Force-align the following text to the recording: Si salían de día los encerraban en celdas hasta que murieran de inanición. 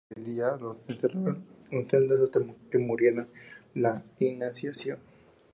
Si 0.09 0.15
salían 0.15 0.23
de 0.25 0.31
día 0.33 0.57
los 0.59 0.77
encerraban 0.87 1.45
en 1.69 1.87
celdas 1.87 2.21
hasta 2.21 2.39
que 2.71 2.79
murieran 2.79 3.27
de 3.75 4.01
inanición. 4.25 4.97